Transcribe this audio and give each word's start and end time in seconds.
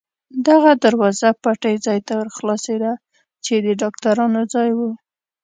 دغه 0.47 0.71
دروازه 0.83 1.29
پټۍ 1.43 1.75
ځای 1.85 1.99
ته 2.07 2.13
ور 2.17 2.29
خلاصېده، 2.37 2.93
چې 3.45 3.53
د 3.65 3.67
ډاکټرانو 3.81 4.41
ځای 4.53 4.69
و. 4.77 4.79